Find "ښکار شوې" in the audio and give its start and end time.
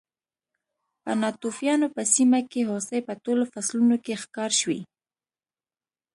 4.23-4.79